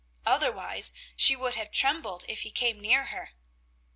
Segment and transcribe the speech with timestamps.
[0.25, 3.33] Otherwise she would have trembled if he came near her.